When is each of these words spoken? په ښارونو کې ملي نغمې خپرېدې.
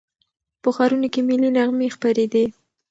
په 0.61 0.69
ښارونو 0.75 1.07
کې 1.13 1.21
ملي 1.27 1.49
نغمې 1.57 1.87
خپرېدې. 1.95 2.45